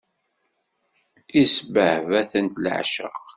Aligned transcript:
Isbehba-tent 1.41 2.61
leεceq. 2.63 3.21